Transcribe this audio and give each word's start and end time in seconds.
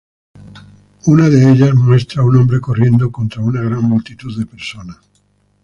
Una 1.05 1.29
de 1.29 1.51
ellas 1.51 1.75
muestra 1.75 2.23
a 2.23 2.25
un 2.25 2.35
hombre 2.37 2.59
corriendo 2.59 3.11
contra 3.11 3.43
una 3.43 3.61
gran 3.61 3.83
multitud 3.83 4.35
de 4.35 4.47
personas. 4.47 4.97